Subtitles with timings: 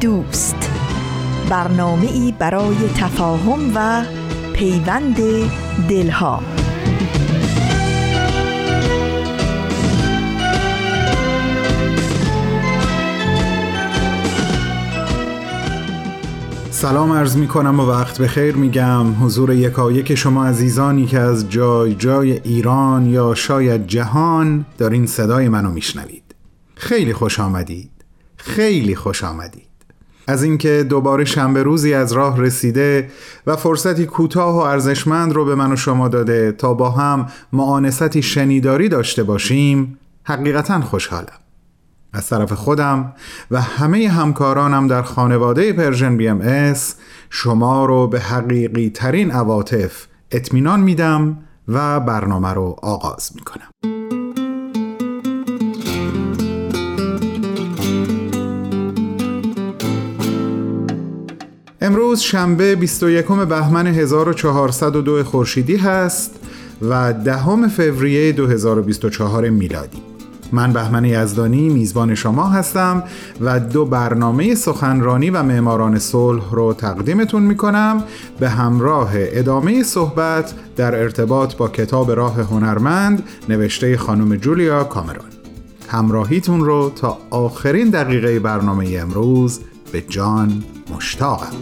[0.00, 0.70] دوست.
[1.50, 4.04] برنامه ای برای تفاهم و
[4.52, 5.16] پیوند
[5.88, 6.42] دلها.
[16.70, 19.24] سلام عرض می کنم و وقت بخیر میگم.
[19.24, 25.70] حضور یکایک شما عزیزانی که از جای جای ایران یا شاید جهان دارین صدای منو
[25.70, 26.34] میشنوید.
[26.74, 27.90] خیلی خوش آمدید.
[28.36, 29.67] خیلی خوش آمدید.
[30.28, 33.10] از اینکه دوباره شنبه روزی از راه رسیده
[33.46, 38.22] و فرصتی کوتاه و ارزشمند رو به من و شما داده تا با هم مؤانستی
[38.22, 41.38] شنیداری داشته باشیم حقیقتا خوشحالم.
[42.12, 43.12] از طرف خودم
[43.50, 46.94] و همه همکارانم در خانواده Persian BMS
[47.30, 53.97] شما رو به حقیقی ترین عواطف اطمینان میدم و برنامه رو آغاز می‌کنم.
[61.88, 66.40] امروز شنبه 21 بهمن 1402 خورشیدی هست
[66.82, 69.98] و دهم فوریه 2024 میلادی.
[70.52, 73.02] من بهمن یزدانی میزبان شما هستم
[73.40, 78.04] و دو برنامه سخنرانی و معماران صلح رو تقدیمتون می‌کنم
[78.40, 85.28] به همراه ادامه صحبت در ارتباط با کتاب راه هنرمند نوشته خانم جولیا کامرون
[85.88, 89.60] همراهیتون رو تا آخرین دقیقه برنامه امروز
[89.92, 90.64] به جان
[90.96, 91.52] مشتاقم.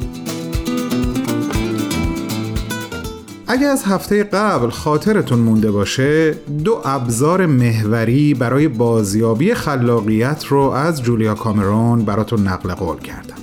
[3.48, 6.34] اگر از هفته قبل خاطرتون مونده باشه
[6.64, 13.36] دو ابزار محوری برای بازیابی خلاقیت رو از جولیا کامرون براتون نقل قول کردم.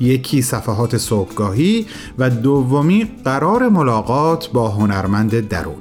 [0.00, 1.86] یکی صفحات صبحگاهی
[2.18, 5.74] و دومی قرار ملاقات با هنرمند درون.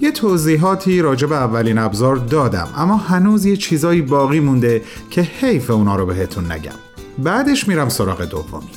[0.00, 5.70] یه توضیحاتی راجع به اولین ابزار دادم اما هنوز یه چیزایی باقی مونده که حیف
[5.70, 6.91] اونا رو بهتون نگم.
[7.18, 8.70] بعدش میرم سراغ دومی.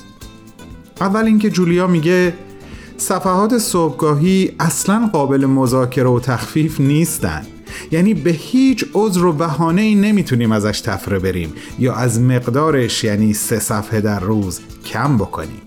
[1.02, 2.34] اول اینکه جولیا میگه
[2.98, 7.46] صفحات صبحگاهی اصلا قابل مذاکره و تخفیف نیستن.
[7.92, 13.34] یعنی به هیچ عذر و بهانه ای نمی‌تونیم ازش تفره بریم یا از مقدارش یعنی
[13.34, 15.62] سه صفحه در روز کم بکنیم.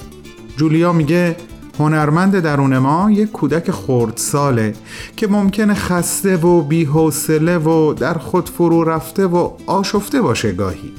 [0.57, 1.37] جولیا میگه
[1.79, 4.75] هنرمند درون ما یک کودک خردساله
[5.17, 10.93] که ممکنه خسته و بیحوصله و در خود فرو رفته و آشفته باشه گاهی.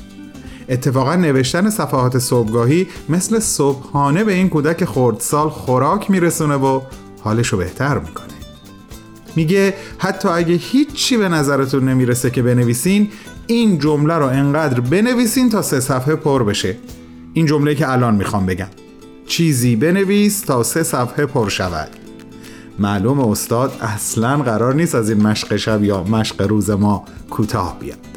[0.69, 6.81] اتفاقا نوشتن صفحات صبحگاهی مثل صبحانه به این کودک خردسال خوراک میرسونه و
[7.21, 8.27] حالشو بهتر می‌کنه.
[9.35, 13.09] میگه حتی اگه هیچی به نظرتون نمی‌رسه که بنویسین
[13.47, 16.77] این جمله رو انقدر بنویسین تا سه صفحه پر بشه.
[17.33, 18.67] این جمله که الان می‌خوام بگم.
[19.27, 21.89] چیزی بنویس تا سه صفحه پر شود.
[22.79, 28.08] معلوم استاد اصلا قرار نیست از این مشق شب یا مشق روز ما کوتاه بیاد.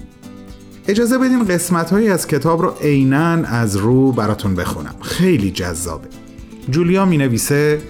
[0.88, 4.94] اجازه بدین قسمت هایی از کتاب رو عینا از رو براتون بخونم.
[5.02, 6.08] خیلی جذابه.
[6.70, 7.82] جولیا می نویسه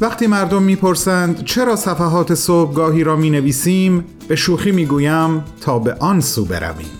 [0.00, 5.94] وقتی مردم می‌پرسند چرا صفحات صبحگاهی را می نویسیم به شوخی می گویم تا به
[5.94, 6.90] آن سو برویم.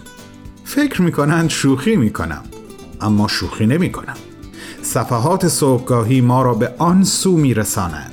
[0.64, 2.42] فکر می کنند شوخی می کنم
[3.00, 4.16] اما شوخی نمی کنم
[4.82, 8.12] صفحات صبحگاهی ما را به آن سو می رسانند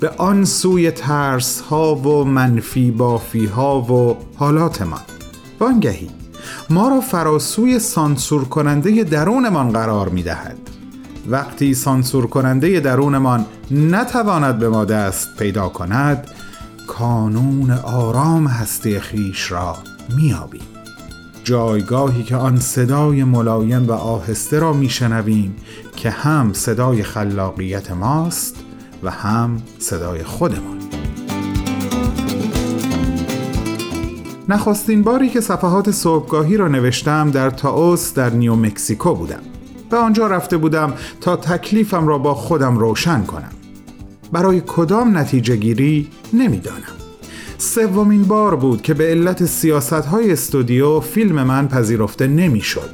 [0.00, 5.00] به آن سوی ترس ها و منفی بافی ها و حالاتمان.
[5.60, 6.08] وانگهی
[6.70, 10.56] ما را فراسوی سانسور کننده درونمان قرار می دهد
[11.28, 16.26] وقتی سانسور کننده درونمان نتواند به ما دست پیدا کند
[16.86, 19.76] کانون آرام هستی خیش را
[20.16, 20.62] میابیم
[21.44, 25.56] جایگاهی که آن صدای ملایم و آهسته را میشنویم
[25.96, 28.56] که هم صدای خلاقیت ماست
[29.02, 30.75] و هم صدای خودمان.
[34.48, 39.40] نخستین باری که صفحات صبحگاهی را نوشتم در تاوس در نیو مکسیکو بودم
[39.90, 43.50] به آنجا رفته بودم تا تکلیفم را با خودم روشن کنم.
[44.32, 46.96] برای کدام نتیجه گیری نمی‌دانم.
[47.58, 52.90] سومین بار بود که به علت سیاست های استودیو فیلم من پذیرفته نمی‌شد.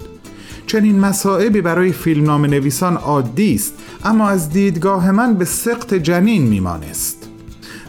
[0.66, 3.75] چنین مسائبی برای فیلمنامه نویسان عادی است
[4.05, 7.28] اما از دیدگاه من به سقط جنین میمانست.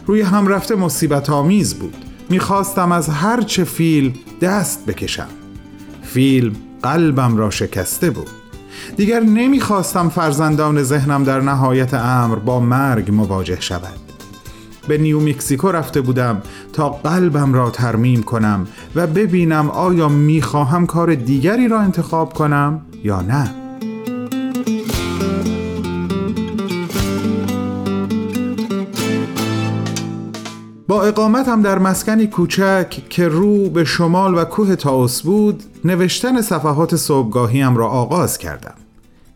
[0.06, 2.03] روی هم رفته مصیبت آمیز بود.
[2.30, 5.28] می‌خواستم از هر چه فیلم دست بکشم.
[6.02, 8.28] فیلم قلبم را شکسته بود.
[8.96, 13.98] دیگر نمی‌خواستم فرزندان ذهنم در نهایت امر با مرگ مواجه شود.
[14.88, 16.42] به نیو مکزیکو رفته بودم
[16.72, 23.20] تا قلبم را ترمیم کنم و ببینم آیا می‌خواهم کار دیگری را انتخاب کنم یا
[23.20, 23.63] نه.
[30.88, 36.96] با اقامتم در مسکنی کوچک که رو به شمال و کوه تاوس بود نوشتن صفحات
[36.96, 38.74] صبحگاهیم را آغاز کردم.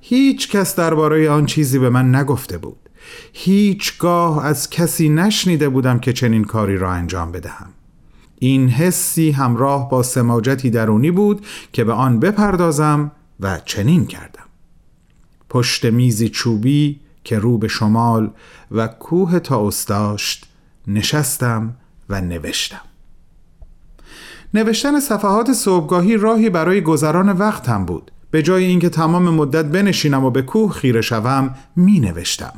[0.00, 2.76] هیچ کس درباره آن چیزی به من نگفته بود.
[3.32, 7.70] هیچگاه از کسی نشنیده بودم که چنین کاری را انجام بدهم.
[8.38, 14.44] این حسی همراه با سماجتی درونی بود که به آن بپردازم و چنین کردم.
[15.50, 18.30] پشت میزی چوبی که رو به شمال
[18.70, 20.47] و کوه تا داشت
[20.88, 21.76] نشستم
[22.08, 22.80] و نوشتم.
[24.54, 28.10] نوشتن صفحات صبحگاهی راهی برای گذران وقتم بود.
[28.30, 32.52] به جای اینکه تمام مدت بنشینم و به کوه خیره شوم می نوشتم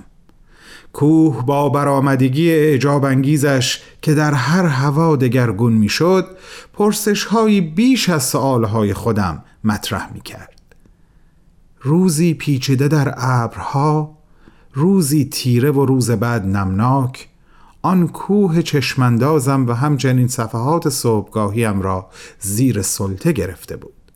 [0.93, 6.27] کوه با برآمدگی اعجاب انگیزش که در هر هوا دگرگون می‌شد
[6.73, 10.61] پرسش هایی بیش از سآلهای خودم مطرح می کرد
[11.81, 14.19] روزی پیچیده در ابرها
[14.73, 17.29] روزی تیره و روز بعد نمناک
[17.83, 22.11] آن کوه چشمندازم و همچنین صفحات صبحگاهیم را
[22.41, 24.13] زیر سلطه گرفته بود.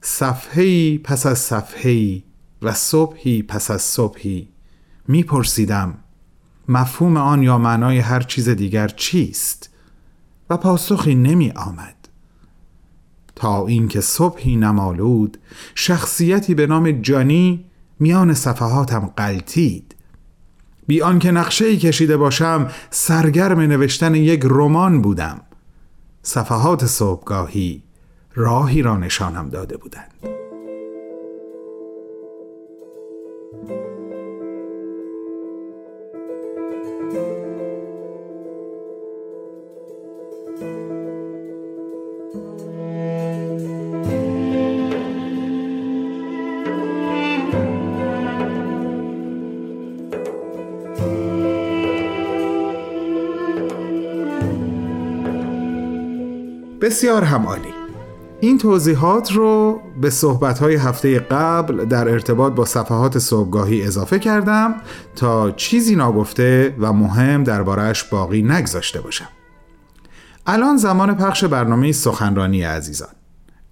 [0.00, 2.24] صفحهی پس از صفحهی
[2.62, 4.48] و صبحی پس از صبحی
[5.08, 5.98] میپرسیدم
[6.68, 9.70] مفهوم آن یا معنای هر چیز دیگر چیست؟
[10.50, 11.96] و پاسخی نمی آمد.
[13.36, 15.38] تا اینکه صبحی نمالود
[15.74, 17.64] شخصیتی به نام جانی
[17.98, 19.96] میان صفحاتم قلتید
[20.86, 25.40] بی آنکه نقشه کشیده باشم سرگرم نوشتن یک رمان بودم.
[26.22, 27.82] صفحات صبحگاهی
[28.34, 30.10] راهی را نشانم داده بودند.
[56.90, 57.74] بسیار همالی
[58.40, 64.74] این توضیحات رو به صحبتهای هفته قبل در ارتباط با صفحات صبحگاهی اضافه کردم
[65.16, 69.28] تا چیزی ناگفته و مهم دربارهش باقی نگذاشته باشم.
[70.46, 73.08] الان زمان پخش برنامه سخنرانی عزیزان.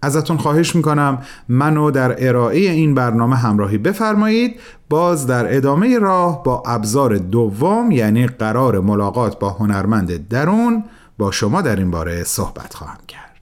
[0.03, 1.19] ازتون خواهش می‌کنم
[1.49, 4.61] منو در ارائه این برنامه همراهی بفرمایید.
[4.91, 10.85] باز در ادامه راه با ابزار دوم یعنی قرار ملاقات با هنرمند درون
[11.19, 13.37] با شما در این باره صحبت خواهم کرد.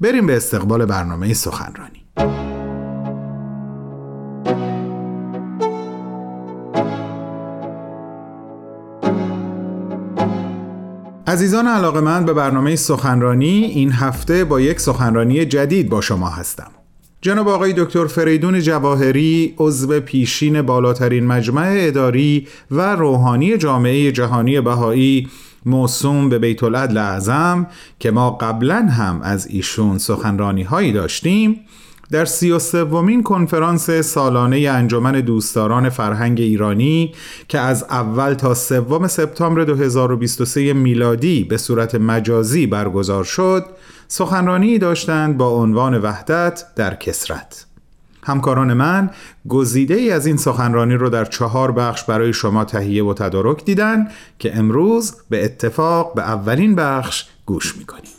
[0.00, 2.02] بریم به استقبال برنامه سخنرانی.
[11.26, 16.70] عزیزان علاقه من به برنامه سخنرانی این هفته با یک سخنرانی جدید با شما هستم.
[17.20, 25.28] جناب آقای دکتر فریدون جواهری عضو پیشین بالاترین مجمع اداری و روحانی جامعه جهانی بهایی
[25.66, 27.66] موسوم به بیت العدل اعظم
[27.98, 31.60] که ما قبلا هم از ایشون سخنرانی هایی داشتیم
[32.12, 37.14] در سی و سومین کنفرانس سالانه انجمن دوستداران فرهنگ ایرانی
[37.48, 43.64] که از اول تا سوم سپتامبر 2023 میلادی به صورت مجازی برگزار شد
[44.08, 47.71] سخنرانی داشتند با عنوان وحدت در کسرت.
[48.24, 49.10] همکاران من
[49.48, 54.08] گزیده ای از این سخنرانی رو در چهار بخش برای شما تهیه و تدارک دیدن
[54.38, 58.10] که امروز به اتفاق به اولین بخش گوش می‌کنیم.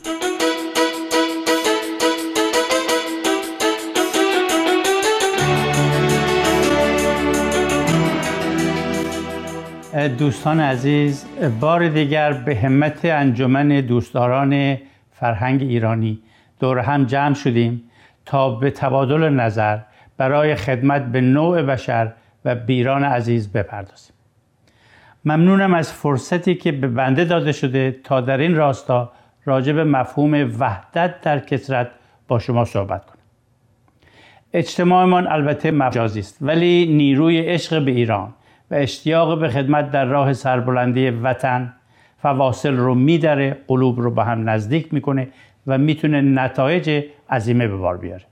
[10.18, 11.26] دوستان عزیز
[11.60, 14.78] بار دیگر به همت انجمن دوستداران
[15.12, 16.20] فرهنگ ایرانی
[16.60, 17.84] دور هم جمع شدیم
[18.26, 19.80] تا به تبادل نظر
[20.18, 22.14] برای خدمت به نوع بشر
[22.46, 24.16] و بیران عزیز بپردازیم.
[25.26, 29.12] ممنونم از فرصتی که به بنده داده شده تا در این راستا
[29.46, 31.92] راجع به مفهوم وحدت در کسرت
[32.28, 33.18] با شما صحبت کنم.
[34.54, 38.34] اجتماعمان البته مجازی است ولی نیروی عشق به ایران
[38.72, 41.74] و اشتیاق به خدمت در راه سربلندی وطن
[42.22, 45.28] فواصل رو میدره قلوب رو به هم نزدیک می‌کنه
[45.68, 48.24] و می‌تونه نتایج عظیمه به بار بیاره.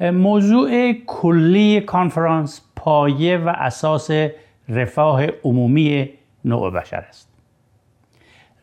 [0.00, 4.10] موضوع کلی کانفرانس پایه و اساس
[4.68, 6.08] رفاه عمومی
[6.44, 7.32] نوع بشر است.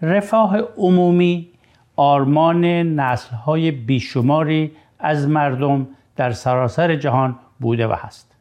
[0.02, 1.50] رفاه عمومی
[1.96, 2.66] آرمان
[3.00, 8.36] نسلهای بیشماری از مردم در سراسر جهان بوده و هست.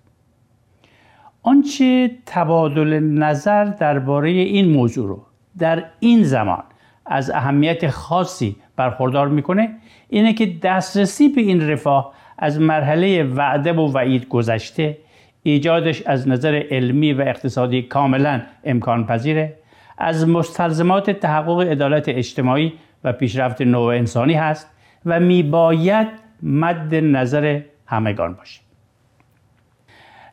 [1.42, 5.22] آنچه تبادل نظر درباره این موضوع رو
[5.58, 6.62] در این زمان
[7.06, 9.75] از اهمیت خاصی برخوردار می‌کنه
[10.08, 14.99] اینه که دسترسی به این رفاه از مرحله وعده و وعید گذشته
[15.43, 19.55] ایجادش از نظر علمی و اقتصادی کاملا امکان پذیره
[19.99, 22.73] از مستلزمات تحقق عدالت اجتماعی
[23.05, 24.71] و پیشرفت نوع انسانی هست
[25.07, 26.09] و میباید
[26.43, 28.61] مد نظر همگان باشه.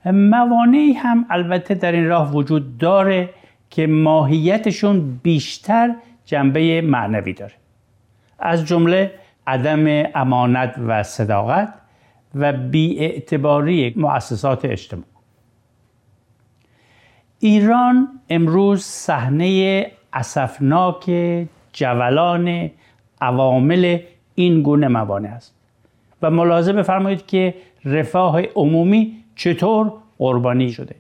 [0.06, 3.30] موانعی هم البته در این راه وجود داره
[3.70, 7.54] که ماهیتشون بیشتر جنبه معنوی داره.
[8.40, 9.12] از جمله
[9.48, 11.74] عدم امانت و صداقت
[12.36, 15.04] و بیاعتباری مؤسسات اجتماع
[17.40, 21.12] ایران امروز صحنه اسفناک
[21.74, 22.72] جولان
[23.22, 24.00] عوامل
[24.36, 25.56] این گونه موانع است
[26.22, 27.56] و ملاحظه بفرمایید که
[27.86, 30.96] رفاه عمومی چطور قربانی شده.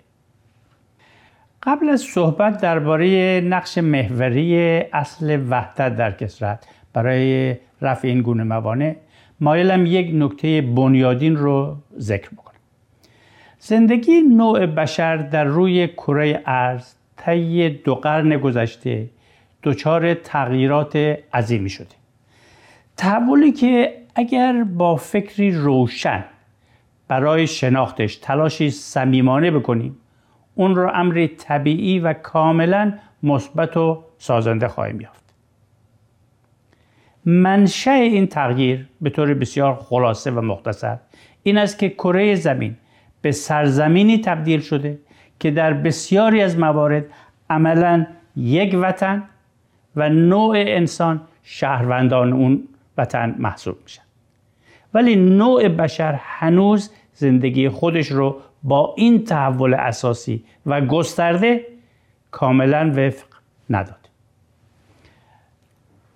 [1.63, 4.57] قبل از صحبت درباره نقش محوری
[4.93, 8.95] اصل وحدت در کسرت برای رفع این گونه موانع
[9.41, 12.59] مایلم یک نکته بنیادین رو ذکر بکنم.
[13.59, 19.09] زندگی نوع بشر در روی کره ارز طی دو قرن گذشته
[19.63, 20.95] دچار تغییرات
[21.33, 21.95] عظیمی شده.
[22.97, 26.25] تحولی که اگر با فکری روشن
[27.07, 29.97] برای شناختش تلاشی صمیمانه بکنیم
[30.55, 32.93] اون را امری طبیعی و کاملا
[33.23, 35.28] مثبت و سازنده خواهیم یافت.
[37.25, 40.97] منشأ این تغییر به طور بسیار خلاصه و مختصر
[41.43, 42.75] این است که کره زمین
[43.21, 44.99] به سرزمینی تبدیل شده
[45.39, 47.05] که در بسیاری از موارد
[47.49, 49.23] عملا یک وطن
[49.95, 54.01] و نوع انسان شهروندان اون وطن محسوب میشن.
[54.93, 61.65] ولی نوع بشر هنوز زندگی خودش رو با این تحول اساسی و گسترده
[62.31, 63.25] کاملا وفق
[63.69, 63.98] نداد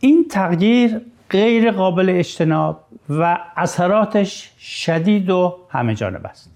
[0.03, 6.55] این تغییر غیر قابل اجتناب و اثراتش شدید و همه جانب است.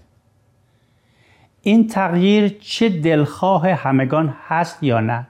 [1.62, 5.26] این تغییر چه دلخواه همگان هست یا نه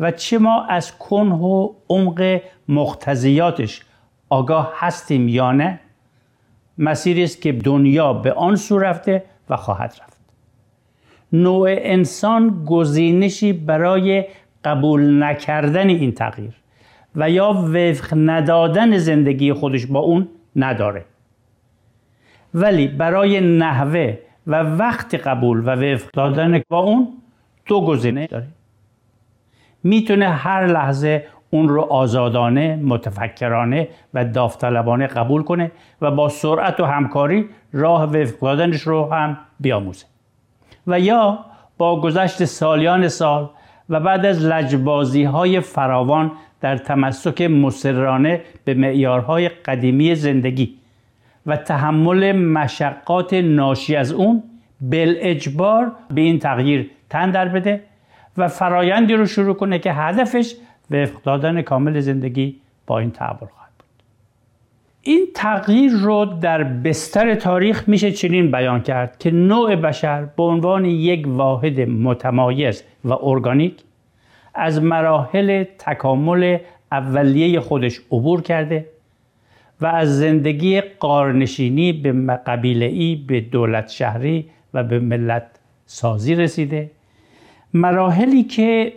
[0.00, 3.82] و چه ما از کنه و عمق مختزیاتش
[4.28, 5.80] آگاه هستیم یا نه
[6.78, 10.18] مسیری است که دنیا به آن سو رفته و خواهد رفت.
[11.32, 14.24] نوع انسان گزینشی برای
[14.64, 16.61] قبول نکردن این تغییر
[17.16, 21.04] و یا وفق ندادن زندگی خودش با اون نداره.
[22.54, 27.08] ولی برای نحوه و وقت قبول و وفق دادن با اون
[27.66, 28.46] دو گزینه داره.
[29.82, 36.84] می‌تونه هر لحظه اون رو آزادانه، متفکرانه و داوطلبانه قبول کنه و با سرعت و
[36.84, 40.06] همکاری راه وفق دادنش رو هم بیاموزه.
[40.86, 41.38] و یا
[41.78, 43.50] با گذشت سالیان سال
[43.88, 50.74] و بعد از لجبازی های فراوان در تمسک مسررانه به معیارهای قدیمی زندگی
[51.46, 54.42] و تحمل مشقات ناشی از اون
[54.80, 57.80] بل اجبار به این تغییر تن در بده
[58.36, 60.54] و فرایندی رو شروع کنه که هدفش
[60.90, 64.02] وفق دادن کامل زندگی با این تحول خواهد بود.
[65.02, 70.84] این تغییر رو در بستر تاریخ میشه چنین بیان کرد که نوع بشر به عنوان
[70.84, 73.74] یک واحد متمایز و ارگانیک
[74.54, 76.58] از مراحل تکامل
[76.92, 78.86] اولیه خودش عبور کرده
[79.80, 82.12] و از زندگی قارنشینی به
[82.46, 85.46] قبیله ای به دولت شهری و به ملت
[85.86, 86.90] سازی رسیده
[87.74, 88.92] مراحلی که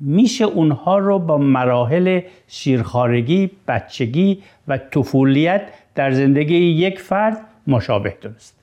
[0.00, 5.62] میشه اونها رو با مراحل شیرخارگی، بچگی و طفولیت
[5.94, 8.61] در زندگی یک فرد مشابه دونست.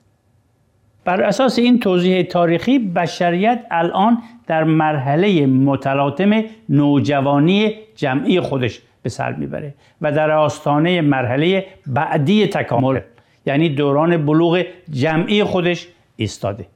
[1.04, 9.32] بر اساس این توضیح تاریخی بشریت الان در مرحله متلاطم نوجوانی جمعی خودش به سر
[9.32, 13.00] می‌بره و در آستانه مرحله بعدی تکامل
[13.46, 16.66] یعنی دوران بلوغ جمعی خودش ایستاده.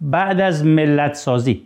[0.00, 1.62] بعد از ملت سازی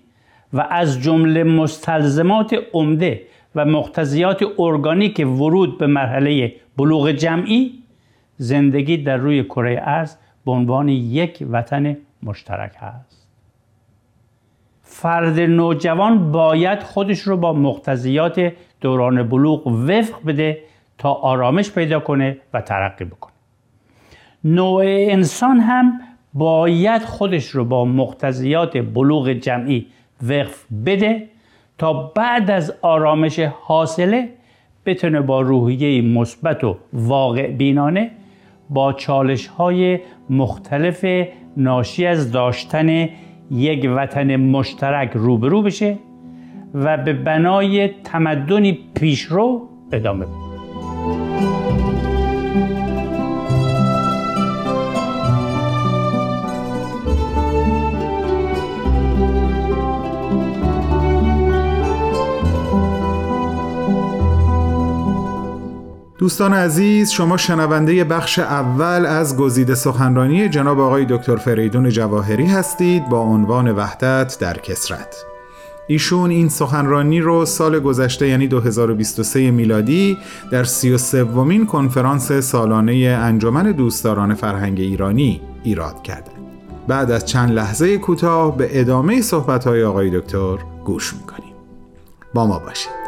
[0.52, 3.22] و از جمله مستلزمات عمده
[3.54, 7.72] و مقتضیات ارگانیک ورود به مرحله بلوغ جمعی
[8.36, 13.28] زندگی در روی کره ارز به عنوان یک وطن مشترک هست.
[14.82, 20.58] فرد نوجوان باید خودش رو با مقتضیات دوران بلوغ وفق بده
[20.98, 23.32] تا آرامش پیدا کنه و ترقی بکنه.
[24.44, 26.00] نوع انسان هم
[26.34, 29.86] باید خودش رو با مقتضیات بلوغ جمعی
[30.22, 31.28] وقف بده
[31.78, 34.28] تا بعد از آرامش حاصله
[34.86, 38.10] بتونه با روحیه مثبت و واقع بینانه
[38.74, 40.00] با چالش های
[40.30, 41.04] مختلف
[41.56, 43.08] ناشی از داشتن
[43.50, 45.98] یک وطن مشترک روبرو بشه
[46.74, 50.43] و به بنای تمدنی پیشرو ادامه بده.
[66.18, 73.08] دوستان عزیز شما شنونده بخش اول از گزیده سخنرانی جناب آقای دکتر فریدون جواهری هستید
[73.08, 75.24] با عنوان وحدت در کسرت
[75.86, 80.18] ایشون این سخنرانی رو سال گذشته یعنی 2023 میلادی
[80.50, 86.44] در 33 ومین کنفرانس سالانه انجمن دوستداران فرهنگ ایرانی ایراد کردند.
[86.88, 91.54] بعد از چند لحظه کوتاه به ادامه صحبت‌های آقای دکتر گوش می‌کنیم.
[92.34, 93.03] با ما باشید.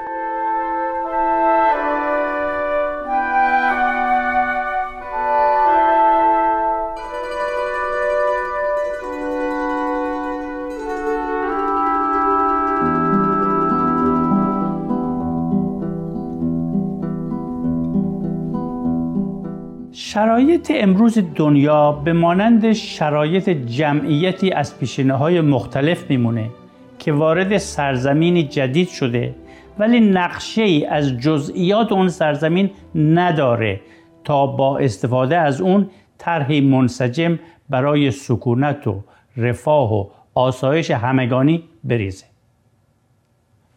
[20.16, 26.50] شرایط امروز دنیا به مانند شرایط جمعیتی از پیشینه های مختلف میمونه
[26.98, 29.34] که وارد سرزمینی جدید شده
[29.78, 33.80] ولی نقشه ای از جزئیات اون سرزمین نداره
[34.24, 37.38] تا با استفاده از اون طرحی منسجم
[37.70, 39.02] برای سکونت و
[39.36, 42.26] رفاه و آسایش همگانی بریزه.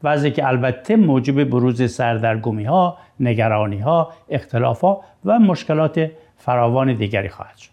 [0.03, 7.29] وضعی که البته موجب بروز سردرگمی ها، نگرانی ها، اختلاف ها و مشکلات فراوان دیگری
[7.29, 7.69] خواهد شد.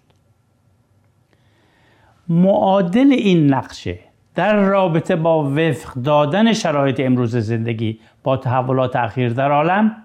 [2.28, 3.98] معادل این نقشه
[4.34, 9.96] در رابطه با وفق دادن شرایط امروز زندگی با تحولات اخیر در عالم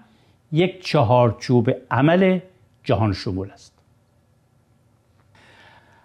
[0.52, 2.38] یک چهارچوب عمل
[2.84, 3.72] جهان شمول است.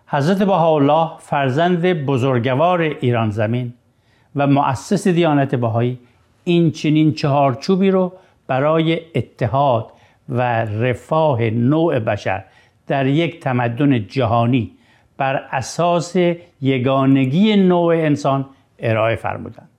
[0.08, 3.74] حضرت بهاءالله فرزند بزرگوار ایران زمین
[4.36, 6.00] و مؤسس دیانت بهایی
[6.44, 8.14] این چنین چهارچوبی رو
[8.48, 9.92] برای اتحاد
[10.30, 12.44] و رفاه نوع بشر
[12.88, 14.72] در یک تمدن جهانی
[15.18, 16.16] بر اساس
[16.62, 18.46] یگانگی نوع انسان
[18.80, 19.70] ارائه فرمودند.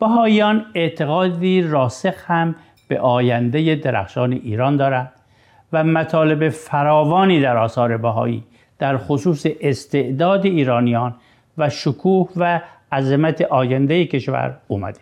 [0.00, 2.54] بهاییان اعتقادی راسخ هم
[2.88, 5.12] به آینده درخشان ایران دارند
[5.72, 8.44] و مطالب فراوانی در آثار بهایی
[8.78, 11.14] در خصوص استعداد ایرانیان
[11.58, 12.60] و شکوه و
[12.92, 15.00] عظمت آینده کشور اومده.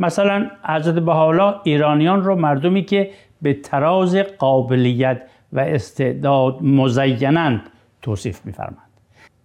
[0.00, 3.10] مثلا حضرت بهاءالله ایرانیان رو مردمی که
[3.42, 7.62] به تراز قابلیت و استعداد مزینند
[8.02, 8.88] توصیف میفرمند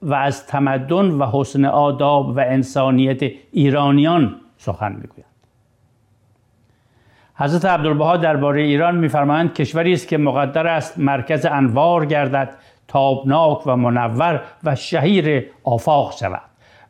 [0.02, 5.30] و از تمدن و حسن آداب و انسانیت ایرانیان سخن می‌گویند.
[7.36, 12.50] حضرت عبدالبها درباره ایران میفرمایند کشوری است که مقدر است مرکز انوار گردد
[12.88, 16.42] تابناک و منور و شهیر آفاق شود.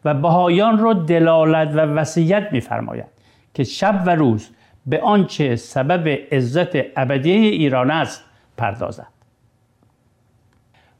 [0.05, 3.12] و بهایان را دلالت و وصیت میفرماید.
[3.53, 4.49] که شب و روز
[4.85, 8.23] به آنچه سبب عزت ابدی ایران است
[8.57, 9.07] پردازد.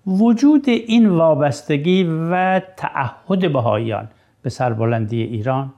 [0.08, 4.10] وجود این وابستگی و تعهد بهاییان
[4.42, 5.74] به سربلندی ایران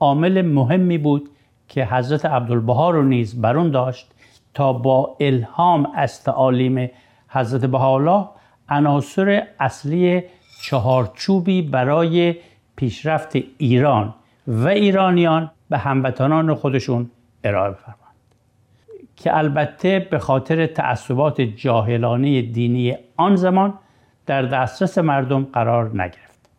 [0.00, 1.30] عامل مهمی بود
[1.68, 4.10] که حضرت عبدالبها رو نیز برون داشت
[4.54, 6.90] تا با الهام از تعالیم
[7.28, 8.28] حضرت بهاءالله
[8.68, 10.22] عناصر اصلی
[10.64, 12.34] چهارچوبی برای
[12.76, 14.14] پیشرفت ایران
[14.46, 17.10] و ایرانیان به هموطنان خودشون
[17.44, 18.00] ارائه بفرمایند.
[19.16, 23.74] که البته به خاطر تعصبات جاهلانه دینی آن زمان
[24.26, 26.50] در دسترس مردم قرار نگرفت.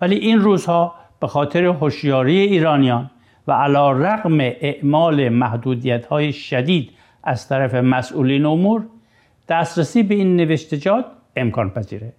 [0.00, 3.10] ولی این روزها به خاطر هوشیاری ایرانیان
[3.46, 6.90] و علا رقم اعمال محدودیت های شدید
[7.24, 8.86] از طرف مسئولین امور
[9.48, 11.04] دسترسی به این نوشتجات
[11.36, 12.12] امکان پذیره.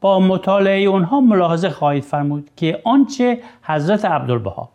[0.00, 4.70] با مطالعه اونها ملاحظه خواهید فرمود که آنچه حضرت عبدالبها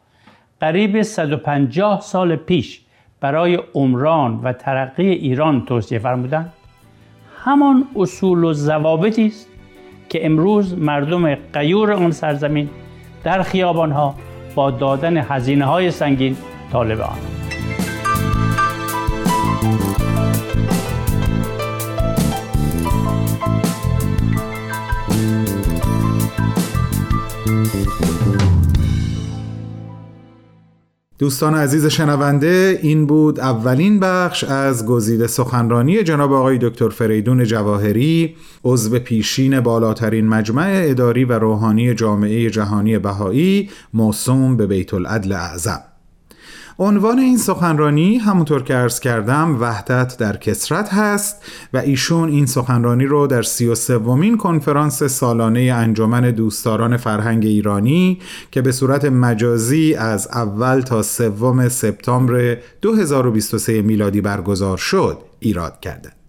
[0.66, 2.82] قریب 150 سال پیش
[3.22, 6.54] برای عمران و ترقی ایران توصیه فرمودند.
[7.44, 9.50] همان اصول و ضوابطی است
[10.10, 12.70] که امروز مردم قیور آن سرزمین
[13.24, 14.16] در خیابانها
[14.56, 16.38] با دادن هزینه های سنگین
[16.72, 17.45] طالب آن
[31.20, 38.36] دوستان عزیز شنونده این بود اولین بخش از گزیده سخنرانی جناب آقای دکتر فریدون جواهری
[38.64, 45.95] عضو پیشین بالاترین مجمع اداری و روحانی جامعه جهانی بهایی موسوم به بیت العدل اعظم.
[46.80, 53.06] عنوان این سخنرانی همونطور که ارز کردم وحدت در کسرت هست و ایشون این سخنرانی
[53.06, 58.20] رو در سی و سومین کنفرانس سالانه انجمن دوستداران فرهنگ ایرانی
[58.52, 66.25] که به صورت مجازی از اول تا سوم سپتامبر 2023 میلادی برگزار شد ایراد کردند.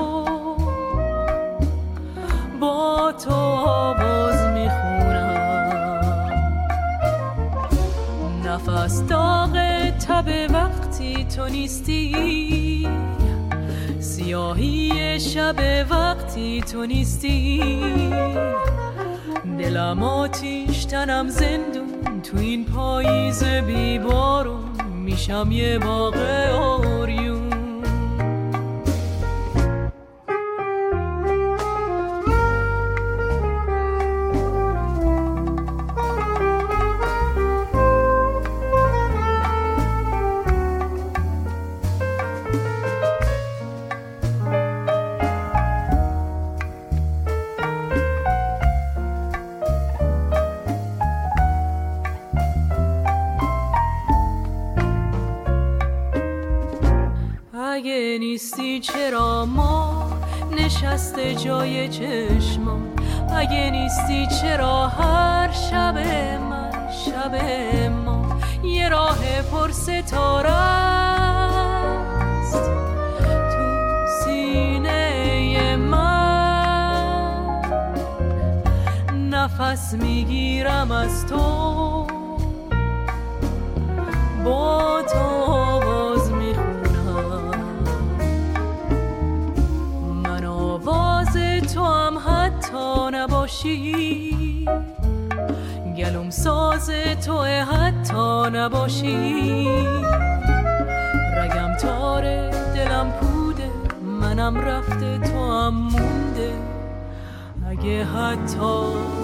[2.62, 5.38] با تو آواز می‌خونم.
[8.46, 9.58] نفس داغ
[9.90, 12.88] تب وقتی تو نیستی.
[14.00, 15.56] سیاهی شب
[15.90, 17.84] وقتی تو نیستی.
[19.60, 21.87] دلم آتیش تنم زندون.
[22.32, 24.70] تو این پاییز بیبارون
[25.06, 26.16] میشم یه باغ
[79.88, 82.08] نفس می‌گیرم از تو.
[84.46, 85.20] با تو
[85.52, 87.52] آواز می‌خونم.
[90.24, 91.38] من آواز
[91.74, 94.66] تو هم حتی نباشی.
[95.98, 96.90] گلوم ساز
[97.26, 99.68] تو حتی نباشی.
[101.38, 103.70] رگم تاره دلم پوده
[104.22, 106.54] منم رفته تو هم مونده.
[107.70, 109.17] اگه حتی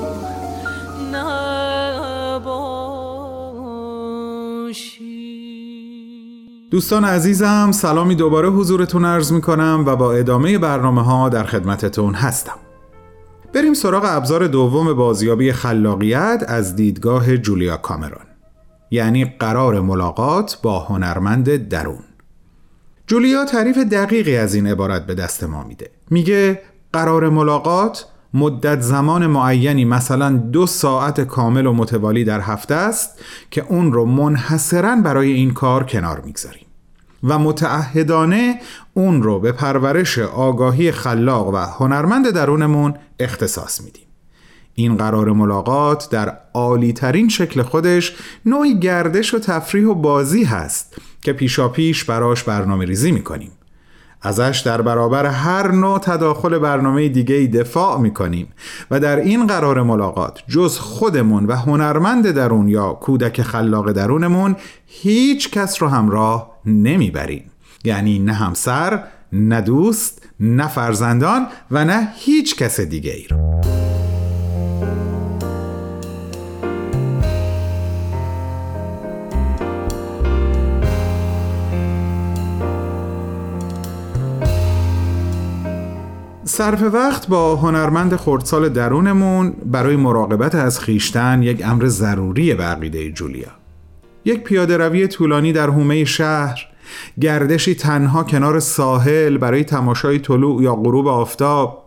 [6.74, 12.14] دوستان عزیزم سلامی دوباره حضورتون عرض می کنم و با ادامه برنامه ها در خدمتتون
[12.14, 12.60] هستم.
[13.54, 18.26] بریم سراغ ابزار دوم بازیابی خلاقیت از دیدگاه جولیا کامرون
[18.92, 22.04] یعنی قرار ملاقات با هنرمند درون.
[23.08, 25.90] جولیا تعریف دقیقی از این عبارت به دست ما میده.
[26.10, 26.62] میگه
[26.94, 33.10] قرار ملاقات مدت زمان معینی مثلا دو ساعت کامل و متوالی در هفته است
[33.52, 36.66] که اون رو منحصرا برای این کار کنار می‌گذاریم.
[37.24, 38.60] و متعهدانه
[38.94, 44.04] اون رو به پرورش آگاهی خلاق و هنرمند درونمون اختصاص میدیم.
[44.76, 48.16] این قرار ملاقات در عالی ترین شکل خودش
[48.46, 53.52] نوعی گردش و تفریح و بازی هست که پیشا پیش براش برنامه ریزی می‌کنیم.
[54.24, 58.48] ازش در برابر هر نوع تداخل برنامه دیگه ای دفاع می‌کنیم
[58.92, 64.56] و در این قرار ملاقات جز خودمون و هنرمند درون یا کودک خلاق درونمون
[64.86, 67.52] هیچ کس رو همراه نمی‌بریم.
[67.84, 73.62] یعنی نه همسر نه دوست نه فرزندان و نه هیچ کس دیگه ای رو.
[86.46, 93.12] صرف وقت با هنرمند خردسال درونمون برای مراقبت از خیشتن یک امر ضروری به عقیده
[93.12, 93.48] جولیا.
[94.26, 96.68] یک پیاده روی طولانی در حومه شهر
[97.22, 101.84] گردشی تنها کنار ساحل برای تماشای طلوع یا غروب آفتاب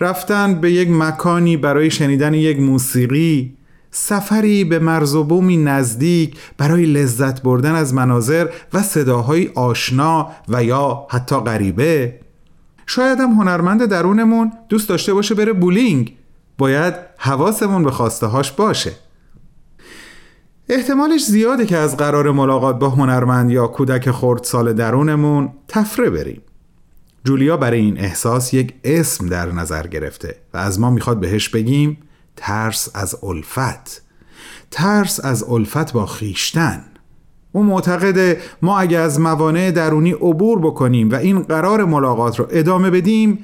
[0.00, 3.54] رفتن به یک مکانی برای شنیدن یک موسیقی
[3.90, 10.64] سفری به مرز و بومی نزدیک برای لذت بردن از مناظر و صداهای آشنا و
[10.64, 12.20] یا حتی غریبه.
[12.90, 16.16] شاید هم هنرمند درونمون دوست داشته باشه بره بولینگ.
[16.58, 18.92] باید حواسمون به خواسته هاش باشه.
[20.68, 26.42] احتمالش زیاده که از قرار ملاقات با هنرمند یا کودک خردسال درونمون تفره بریم.
[27.24, 31.98] جولیا برای این احساس یک اسم در نظر گرفته و از ما می‌خواد بهش بگیم
[32.36, 34.02] ترس از الفت.
[34.70, 36.84] ترس از الفت با خیشتن.
[37.58, 42.90] او معتقده ما اگه از موانع درونی عبور بکنیم و این قرار ملاقات رو ادامه
[42.90, 43.38] بدیم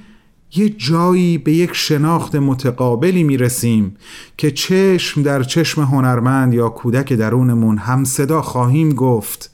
[0.55, 3.97] یه جایی به یک شناخت متقابلی می‌رسیم
[4.37, 9.51] که چشم در چشم هنرمند یا کودک درونمون هم صدا خواهیم گفت.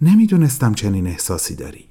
[0.00, 1.84] نمی‌دونستم چنین احساسی داری.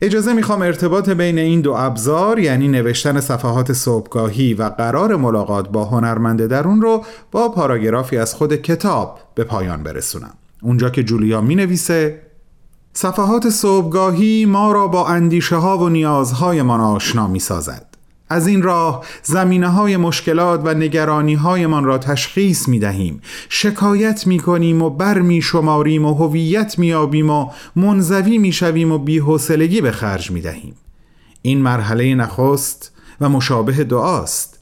[0.00, 5.84] اجازه می‌خوام ارتباط بین این دو ابزار یعنی نوشتن صفحات صبحگاهی و قرار ملاقات با
[5.84, 10.34] هنرمند درون رو با پاراگرافی از خود کتاب به پایان برسونم.
[10.64, 12.22] اونجا که جولیا می نویسه
[12.92, 17.86] صفحات صبحگاهی ما را با اندیشه ها و نیازهایمان آشنا می سازد.
[18.28, 24.38] از این راه زمینه های مشکلات و نگرانی هایمان را تشخیص می دهیم شکایت می
[24.38, 29.80] کنیم و بر می شماریم و هویت می آبیم و منزوی می شویم و بیحسلگی
[29.80, 30.74] به خرج می دهیم
[31.42, 34.53] این مرحله نخست و مشابه دعاست.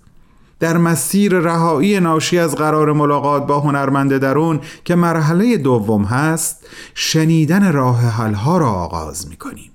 [0.63, 7.73] در مسیر رهایی ناشی از قرار ملاقات با هنرمند درون که مرحله دوم هست شنیدن
[7.73, 9.71] راه حلها را آغاز می کنیم.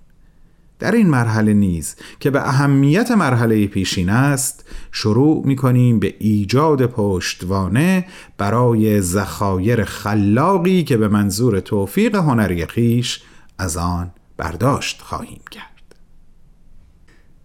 [0.80, 6.86] در این مرحله نیز که به اهمیت مرحله پیشین است شروع می کنیم به ایجاد
[6.86, 8.06] پشتوانه
[8.38, 13.23] برای زخایر خلاقی که به منظور توفیق هنری خیش
[13.58, 15.95] از آن برداشت خواهیم کرد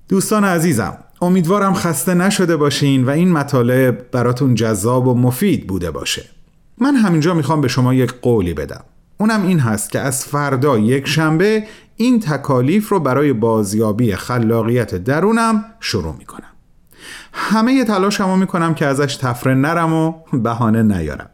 [0.08, 6.24] دوستان عزیزم امیدوارم خسته نشده باشین و این مطالب براتون جذاب و مفید بوده باشه.
[6.78, 8.84] من همینجا می‌خوام به شما یک قولی بدم.
[9.18, 11.64] اونم این هست که از فردا یک شنبه
[11.96, 16.52] این تکالیف رو برای بازیابی خلاقیت درونم شروع می‌کنم.
[17.32, 21.30] همه تلاشمو می‌کنم که ازش تفره نرم و بهانه نیارم.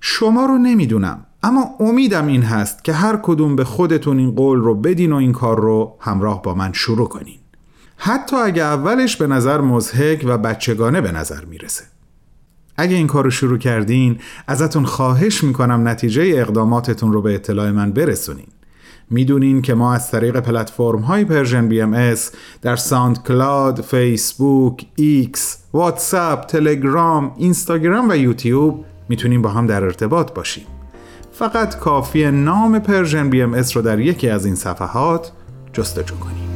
[0.00, 4.74] شما رو نمی‌دونم اما امیدم این هست که هر کدوم به خودتون این قول رو
[4.74, 7.38] بدین و این کار رو همراه با من شروع کنین.
[7.96, 11.84] حتی اگه اولش به نظر مزهک و بچگانه به نظر می‌رسه.
[12.76, 17.92] اگه این کار رو شروع کردین ازتون خواهش می‌کنم نتیجه اقداماتتون رو به اطلاع من
[17.92, 18.46] برسونین.
[19.10, 27.32] می‌دونین که ما از طریق پلتفرم های Persian BMS در SoundCloud، فیسبوک، X، واتساپ، تلگرام،
[27.36, 30.66] اینستاگرام و یوتیوب می‌تونیم با هم در ارتباط باشیم.
[31.32, 35.32] فقط کافیه نام Persian BMS رو در یکی از این صفحات
[35.72, 36.55] جستجو کنیم.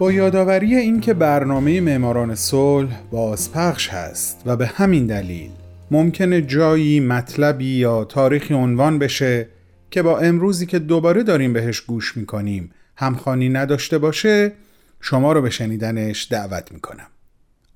[0.00, 5.50] با یادآوری اینکه برنامه معماران صلح بازپخش هست و به همین دلیل
[5.90, 9.48] ممکنه جایی مطلبی یا تاریخی عنوان بشه
[9.90, 14.52] که با امروزی که دوباره داریم بهش گوش می‌کنیم همخانی نداشته باشه
[15.00, 17.08] شما رو به شنیدنش دعوت می‌کنم.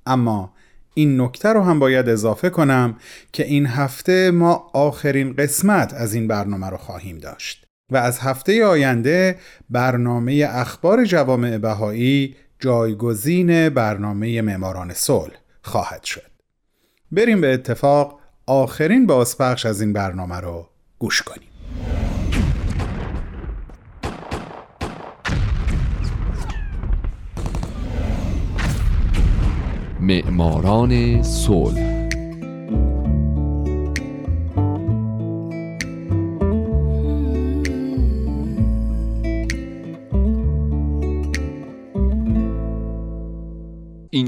[0.06, 0.52] اما
[0.94, 2.96] این نکته رو هم باید اضافه کنم
[3.32, 7.63] که این هفته ما آخرین قسمت از این برنامه رو خواهیم داشت.
[7.90, 9.38] و از هفته آینده
[9.70, 16.30] برنامه اخبار جوامع بهایی جایگزین برنامه معماران صلح خواهد شد.
[17.12, 20.68] بریم به اتفاق آخرین بازپخش از این برنامه رو
[20.98, 21.48] گوش کنیم.
[30.00, 31.93] معماران صلح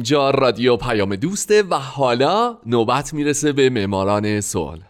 [0.07, 4.83] اینجا رادیو پیام دوسته و حالا نوبت می‌رسه به معماران صلح.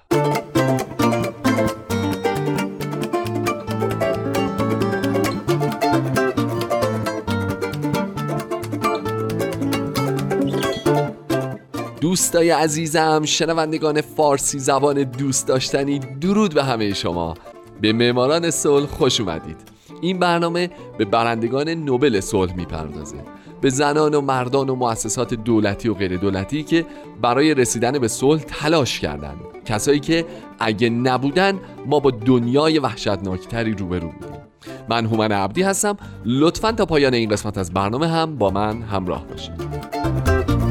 [12.01, 17.35] دوستای عزیزم شنوندگان فارسی زبان دوست داشتنی درود به همه شما.
[17.81, 19.57] به معماران صلح خوش اومدید.
[20.01, 23.36] این برنامه به برندگان نوبل صلح می‌پردازه.
[23.61, 26.87] به زنان و مردان و مؤسسات دولتی و غیر دولتی که
[27.23, 29.41] برای رسیدن به صلح تلاش کردند.
[29.65, 30.25] کسایی که
[30.59, 34.41] اگه نبودن ما با دنیای وحشتناکتری روبرو بودیم.
[34.89, 35.97] من هومن عبدی هستم.
[36.25, 40.66] لطفا تا پایان این قسمت از برنامه هم با من همراه باشید.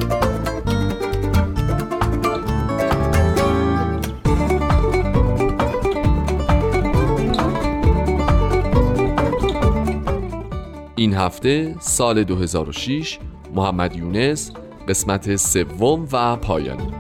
[10.98, 13.20] این هفته سال 2006
[13.54, 14.52] محمد یونس
[14.88, 16.92] قسمت سوم و پایانی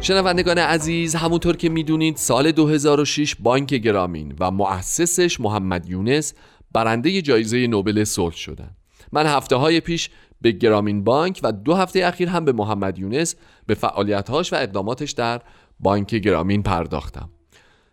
[0.00, 6.34] شنوندگان عزیز همونطور که می‌دونید سال 2006 بانک گرامین و مؤسسش محمد یونس
[6.72, 8.76] برنده جایزه نوبل صلح شدند.
[9.12, 13.34] من هفته های پیش به گرامین بانک و دو هفته اخیر هم به محمد یونس
[13.66, 15.40] به فعالیتهاش و اقداماتش در
[15.80, 17.30] بانک گرامین پرداختم.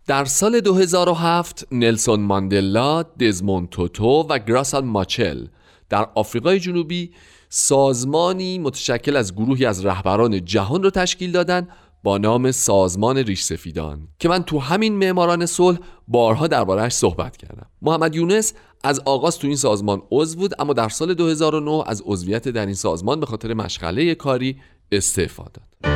[0.08, 5.46] در سال 2007 نلسون ماندلا، دزموند توتو و گراسال ماچل
[5.90, 7.12] در آفریقای جنوبی
[7.50, 11.68] سازمانی متشکل از گروهی از رهبران جهان رو تشکیل دادن
[12.06, 17.66] با نام سازمان ریش سفیدان که من تو همین معماران صلح بارها دربارهش صحبت کردم.
[17.82, 22.48] محمد یونس از آغاز تو این سازمان عضو بود اما در سال 2009 از عضویت
[22.48, 24.58] در این سازمان به خاطر مشغله کاری
[24.92, 25.96] استعفا داد.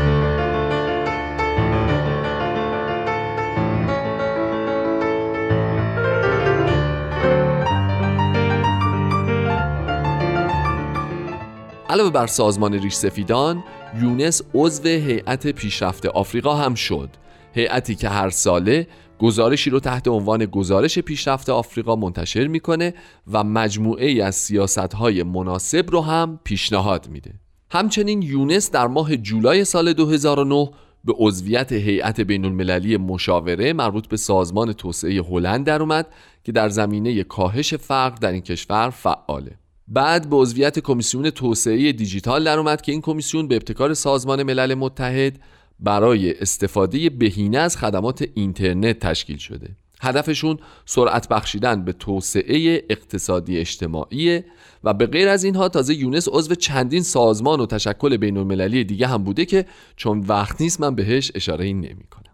[11.89, 13.63] علاوه بر سازمان ریش سفیدان
[13.97, 17.09] یونس عضو هیئت پیشرفت آفریقا هم شد.
[17.53, 18.87] هیئتی که هر ساله
[19.19, 22.93] گزارشی رو تحت عنوان گزارش پیشرفت آفریقا منتشر می‌کنه
[23.31, 27.33] و مجموعه ای از سیاست های مناسب رو هم پیشنهاد میده.
[27.71, 30.69] همچنین یونس در ماه جولای سال 2009
[31.05, 36.07] به عضویت هیئت بین المللی مشاوره مربوط به سازمان توسعه هلند در اومد
[36.43, 39.59] که در زمینه کاهش فقر در این کشور فعاله.
[39.89, 44.73] بعد به عضویت کمیسیون توسعه دیجیتال در اومد که این کمیسیون به ابتکار سازمان ملل
[44.73, 45.39] متحد
[45.79, 49.69] برای استفاده بهینه از خدمات اینترنت تشکیل شده
[50.01, 54.43] هدفشون سرعت بخشیدن به توسعه اقتصادی اجتماعی
[54.83, 59.07] و به غیر از اینها تازه یونس عضو چندین سازمان و تشکل بین المللی دیگه
[59.07, 62.33] هم بوده که چون وقت نیست من بهش اشاره نمی کنم.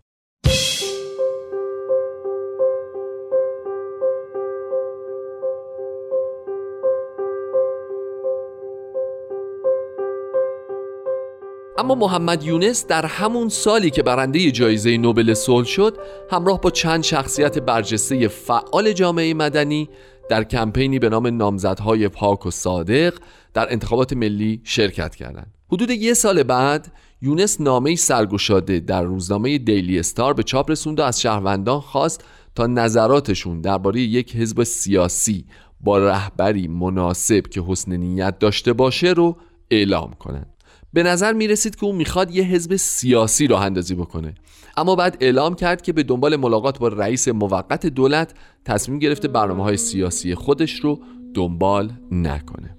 [11.77, 15.97] اما محمد یونس در همون سالی که برنده جایزه نوبل صلح شد
[16.31, 19.89] همراه با چند شخصیت برجسته فعال جامعه مدنی
[20.29, 23.13] در کمپینی به نام نامزدهای پاک و صادق
[23.53, 25.53] در انتخابات ملی شرکت کردند.
[25.71, 31.03] حدود یه سال بعد یونس نامه سرگشاده در روزنامه دیلی استار به چاپ رسوند و
[31.03, 32.23] از شهروندان خواست
[32.55, 35.45] تا نظراتشون درباره یک حزب سیاسی
[35.81, 39.38] با رهبری مناسب که حسن نیت داشته باشه رو
[39.71, 40.55] اعلام کنند.
[40.95, 44.36] به نظر می رسید که او می‌خواد یه حزب سیاسی راه اندازی بکنه.
[44.77, 48.34] اما بعد اعلام کرد که به دنبال ملاقات با رئیس موقت دولت
[48.65, 50.99] تصمیم گرفته برنامه های سیاسی خودش رو
[51.34, 52.77] دنبال نکنه.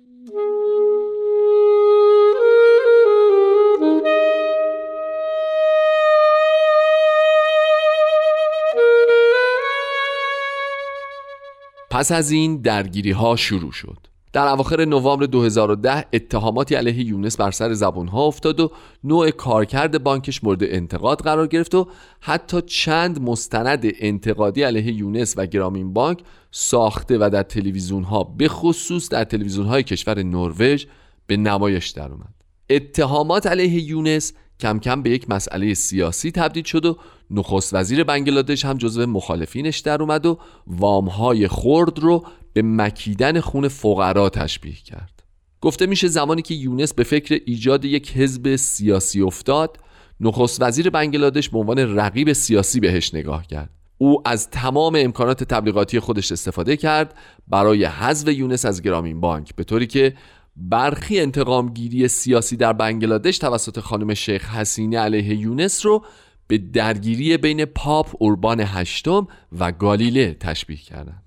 [11.90, 14.15] پس از این درگیری ها شروع شد.
[14.36, 17.74] در اواخر نوامبر 2010 اتهاماتی علیه یونس بر سر
[18.12, 18.70] ها افتاد و
[19.04, 21.88] نوع کارکرد بانکش مورد انتقاد قرار گرفت و
[22.20, 28.48] حتی چند مستند انتقادی علیه یونس و گرامین بانک ساخته و در تلویزیون ها به
[28.48, 30.84] خصوص در تلویزیون های کشور نروژ
[31.26, 32.34] به نمایش در اومد
[32.70, 36.96] اتهامات علیه یونس کم کم به یک مسئله سیاسی تبدیل شد و
[37.30, 43.68] نخست وزیر بنگلادش هم جزو مخالفینش در اومد و وامهای خرد رو به مکیدن خون
[43.68, 45.22] فقرا تشبیه کرد.
[45.60, 49.78] گفته میشه زمانی که یونس به فکر ایجاد یک حزب سیاسی افتاد
[50.20, 53.70] نخست وزیر بنگلادش به عنوان رقیب سیاسی بهش نگاه کرد.
[53.98, 57.14] او از تمام امکانات تبلیغاتی خودش استفاده کرد
[57.48, 60.14] برای حذف یونس از گرامین بانک به طوری که
[60.56, 66.04] برخی انتقامگیری سیاسی در بنگلادش توسط خانم شیخ حسینه علیه یونس رو
[66.46, 69.28] به درگیری بین پاپ اوربان هشتم
[69.58, 71.22] و گالیله تشبیه کردند.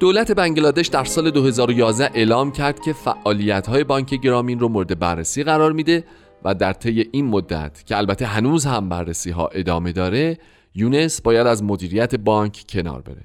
[0.00, 5.72] دولت بنگلادش در سال 2011 اعلام کرد که فعالیت‌های بانک گرامین رو مورد بررسی قرار
[5.72, 6.04] میده
[6.44, 10.38] و در طی این مدت که البته هنوز هم بررسی ها ادامه داره
[10.74, 13.24] یونس باید از مدیریت بانک کنار بره.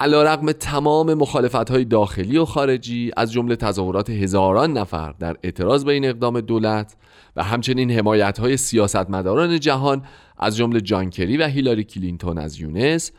[0.00, 5.92] علا تمام مخالفت های داخلی و خارجی از جمله تظاهرات هزاران نفر در اعتراض به
[5.92, 6.96] این اقدام دولت
[7.36, 10.02] و همچنین حمایت های سیاستمداران جهان
[10.38, 13.12] از جمله جانکری و هیلاری کلینتون از یونس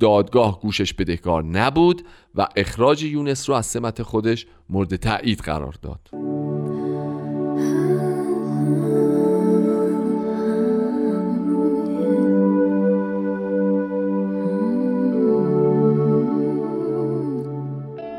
[0.00, 2.02] دادگاه گوشش بدهکار نبود
[2.34, 6.00] و اخراج یونس رو از سمت خودش مورد تایید قرار داد.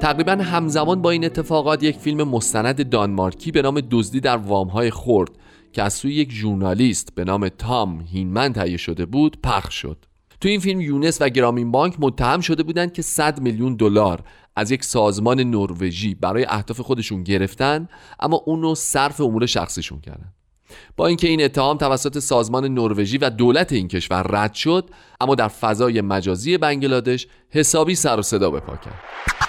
[0.08, 5.32] تقریبا همزمان با این اتفاقات یک فیلم مستند دانمارکی به نام دزدی در وامهای خورد
[5.74, 10.05] که از سوی یک ژورنالیست به نام تام هینمن تهیه شده بود پخش شد.
[10.41, 14.24] تو این فیلم یونس و گرامین بانک متهم شده بودند که 100 میلیون دلار
[14.55, 17.88] از یک سازمان نروژی برای اهداف خودشون گرفتن
[18.20, 20.34] اما اون رو صرف امور شخصیشون کردن.
[20.97, 24.89] با اینکه این اتهام توسط سازمان نروژی و دولت این کشور رد شد
[25.22, 29.47] اما در فضای مجازی بنگلادش حسابی سر و صدا بپا کرد.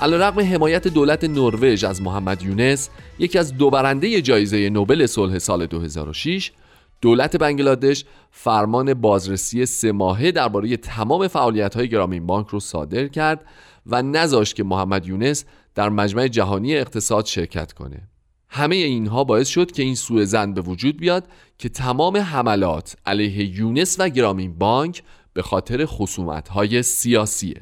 [0.00, 5.66] علیرغم حمایت دولت نروژ از محمد یونس یکی از دو برنده جایزه نوبل صلح سال
[5.66, 6.52] 2006
[7.00, 13.44] دولت بنگلادش فرمان بازرسی سه ماهه درباره تمام فعالیت های گرامین بانک رو صادر کرد
[13.86, 15.44] و نذاشت که محمد یونس
[15.74, 18.08] در مجمع جهانی اقتصاد شرکت کنه.
[18.50, 21.28] همه اینها باعث شد که این سوء زن به وجود بیاد
[21.58, 27.60] که تمام حملات علیه یونس و گرامین بانک به خاطر خصومت های سیاسیه.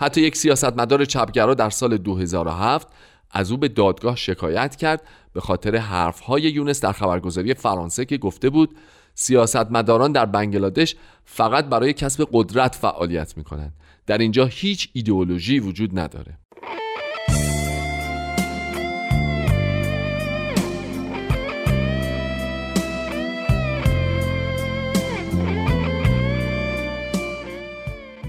[0.00, 2.88] حتی یک سیاستمدار چپگرا در سال 2007
[3.30, 8.50] از او به دادگاه شکایت کرد به خاطر حرفهای یونس در خبرگزاری فرانسه که گفته
[8.50, 8.76] بود
[9.14, 13.72] سیاستمداران در بنگلادش فقط برای کسب قدرت فعالیت می کنند
[14.06, 16.38] در اینجا هیچ ایدئولوژی وجود نداره.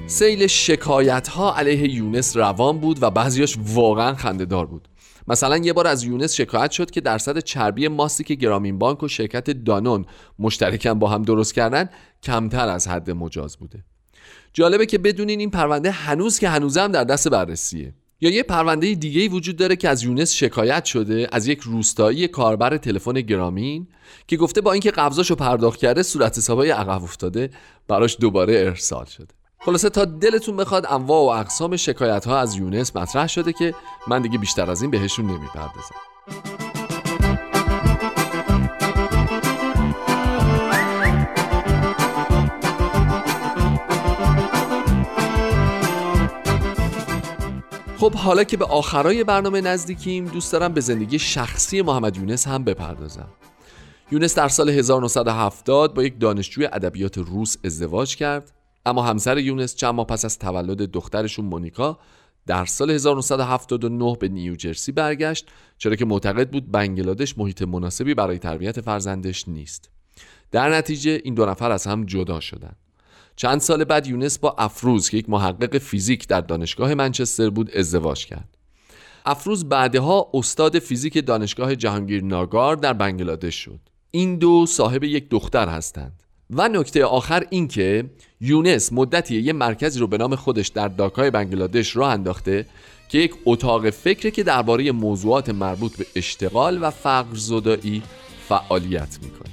[0.07, 4.87] سیل شکایت ها علیه یونس روان بود و بعضیاش واقعا خندهدار بود.
[5.27, 9.07] مثلا یه بار از یونس شکایت شد که درصد چربی ماستی که گرامین بانک و
[9.07, 10.05] شرکت دانون
[10.39, 11.89] مشترکن با هم درست کردن
[12.23, 13.83] کمتر از حد مجاز بوده.
[14.53, 17.93] جالبه که بدونین این پرونده هنوز که هنوز هم در دست بررسیه.
[18.21, 22.77] یا یه پرونده دیگه وجود داره که از یونس شکایت شده از یک روستایی کاربر
[22.77, 23.87] تلفن گرامین
[24.27, 27.49] که گفته با اینکه قبضاشو پرداخت کرده صورت حسابای عقب افتاده
[27.87, 29.44] براش دوباره ارسال شده.
[29.65, 33.73] خلاصه تا دلتون بخواد انواع و اقسام شکایت ها از یونس مطرح شده که
[34.07, 35.95] من دیگه بیشتر از این بهشون نمی‌پردازم.
[47.97, 52.63] خب حالا که به آخرای برنامه نزدیکیم دوست دارم به زندگی شخصی محمد یونس هم
[52.63, 53.27] بپردازم.
[54.11, 58.51] یونس در سال 1970 با یک دانشجوی ادبیات روس ازدواج کرد.
[58.85, 61.99] اما همسر یونس چند ماه پس از تولد دخترشون مونیکا
[62.47, 68.81] در سال 1979 به نیوجرسی برگشت چرا که معتقد بود بنگلادش محیط مناسبی برای تربیت
[68.81, 69.89] فرزندش نیست.
[70.51, 72.75] در نتیجه این دو نفر از هم جدا شدند
[73.35, 78.25] چند سال بعد یونس با افروز که یک محقق فیزیک در دانشگاه منچستر بود ازدواج
[78.25, 78.57] کرد.
[79.25, 83.79] افروز بعدها استاد فیزیک دانشگاه جهانگیر ناگار در بنگلادش شد.
[84.11, 86.23] این دو صاحب یک دختر هستند.
[86.49, 88.05] و نکته آخر این که
[88.41, 92.65] یونس مدتی یه مرکزی رو به نام خودش در داکای بنگلادش راه انداخته
[93.09, 98.03] که یک اتاق فکره که درباره موضوعات مربوط به اشتغال و فقر زدایی
[98.49, 99.49] فعالیت می‌کنه.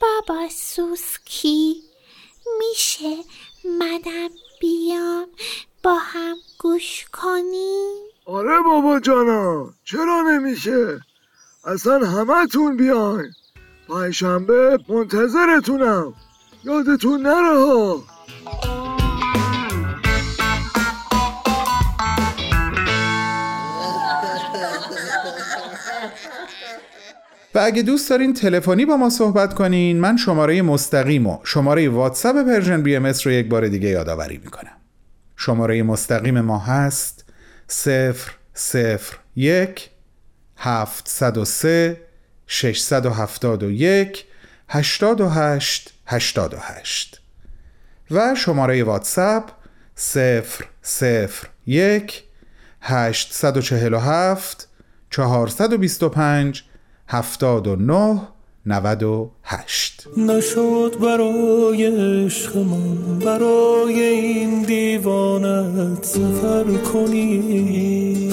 [0.00, 1.82] بابا سوسکی
[2.58, 3.16] میشه
[3.64, 5.28] منم بیام
[5.82, 7.94] با هم گوش کنیم
[8.26, 9.74] آره بابا جانا.
[9.84, 11.00] چرا نمیشه؟
[11.64, 12.46] اصلا همه
[12.76, 13.32] بیاین.
[13.88, 16.14] پنجشنبه منتظرتونم.
[16.64, 18.02] یادتون نره ها.
[27.54, 32.36] و اگه دوست دارین تلفنی با ما صحبت کنین من شماره مستقیم و شماره واتساپ
[32.36, 34.76] Persian BMS رو یک بار دیگه یادآوری می‌کنم.
[35.36, 37.24] شماره مستقیم ما هست
[38.54, 39.90] 001
[41.04, 41.96] 703
[42.46, 44.24] 671
[44.68, 47.20] 88 88
[48.10, 49.50] و شماره واتساپ
[50.14, 52.22] 001
[52.80, 54.66] 847
[55.10, 56.64] 425
[57.06, 58.22] 79
[58.66, 68.30] 98 نشد برای عشق من برای این دیوانت سفر کنی.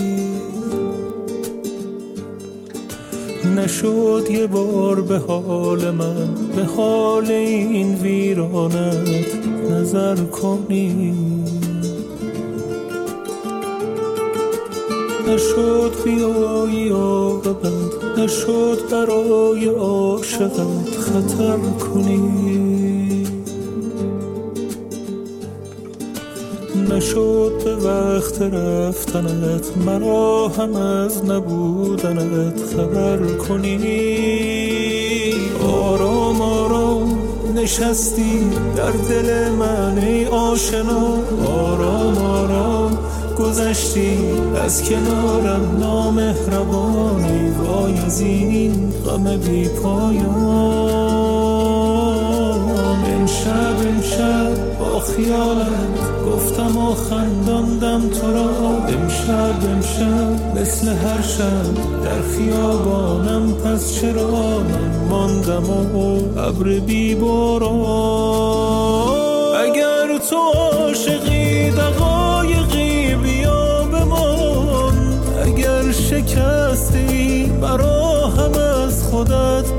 [3.56, 9.36] نشد یه بار به حال من به حال این ویرانت
[9.72, 11.14] نظر کنی.
[15.28, 23.28] نشد بیایی آقابت نشد برای عاشقت خطر کنی.
[26.92, 33.78] نشد به وقت رفتنت مرا هم از نبودنت خبر کنی.
[35.64, 37.20] آرام آرام
[37.56, 41.18] نشستی در دل من ای آشنا.
[41.48, 42.98] آرام آرام
[43.40, 44.18] گذشتی.
[44.66, 47.50] از کنارم نامهربانی.
[47.50, 51.08] وای از این غم بی پایان.
[53.06, 58.50] امشب امشب با خیالت گفتم و خنداندم تو را.
[58.88, 61.74] امشب امشب مثل هر شب
[62.04, 63.54] در خیابانم.
[63.54, 68.28] پس چرا من ماندم و ابر بی باران؟
[69.56, 72.17] اگر تو عاشقی دقایقی
[76.18, 78.52] شکستی برا هم
[78.86, 79.77] از خودت.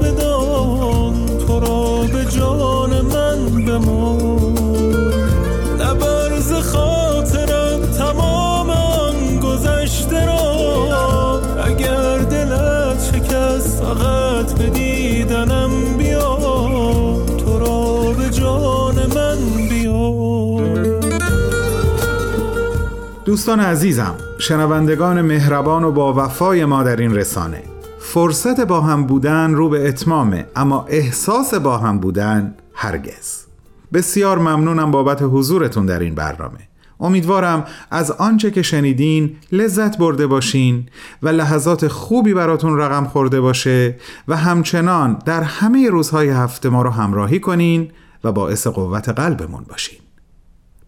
[23.29, 27.62] دوستان عزیزم شنوندگان مهربان و با وفای ما در این رسانه.
[28.01, 33.45] فرصت با هم بودن رو به اتمامه اما احساس با هم بودن هرگز.
[33.93, 36.59] بسیار ممنونم بابت حضورتون در این برنامه.
[37.01, 40.87] امیدوارم از آنچه که شنیدین لذت برده باشین
[41.22, 43.97] و لحظات خوبی براتون رقم خورده باشه
[44.29, 47.91] و همچنان در همه روزهای هفته ما رو همراهی کنین
[48.24, 50.07] و باعث قوت قلبمون باشین.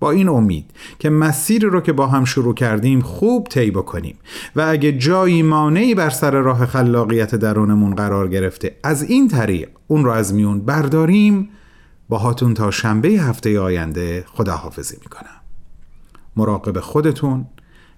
[0.00, 4.18] با این امید که مسیر رو که با هم شروع کردیم خوب طی بکنیم
[4.56, 10.04] و اگه جایی مانعی بر سر راه خلاقیت درونمون قرار گرفته از این طریق اون
[10.04, 11.48] رو از میون برداریم
[12.08, 15.40] باهاتون تا شنبه هفته آینده خداحافظی می‌کنم.
[16.36, 17.46] مراقب خودتون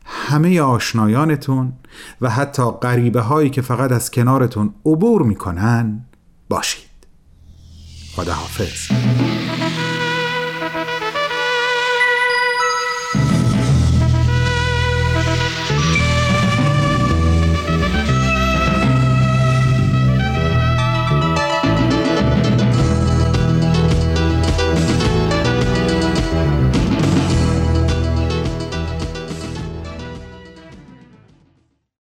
[0.05, 1.73] همه آشنایانتون
[2.21, 6.05] و حتی غریبه هایی که فقط از کنارتون عبور می‌کنن
[6.49, 6.89] باشید.
[8.17, 8.89] خداحافظ.